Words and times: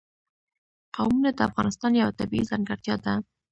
قومونه 0.95 1.29
د 1.33 1.39
افغانستان 1.49 1.91
یوه 2.01 2.17
طبیعي 2.19 2.45
ځانګړتیا 2.51 2.95
ده. 3.05 3.13